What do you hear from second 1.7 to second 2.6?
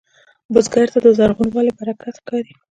برکت ښکاري